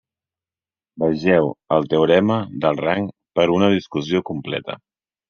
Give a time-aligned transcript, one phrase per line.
[1.01, 3.05] Vegeu el teorema del rang
[3.41, 4.79] per una discussió completa.